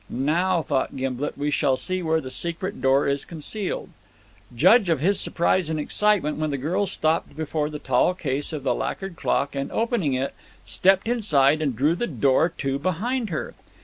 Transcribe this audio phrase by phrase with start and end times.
[0.09, 3.89] "Now," thought Gimblet, "we shall see where the secret door is concealed."
[4.55, 8.63] Judge of his surprise and excitement, when the girl stopped before the tall case of
[8.63, 10.33] the lacquered clock and, opening it,
[10.65, 13.53] stepped inside and drew the door to behind her.